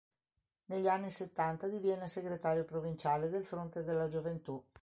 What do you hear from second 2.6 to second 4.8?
provinciale del Fronte della Gioventù.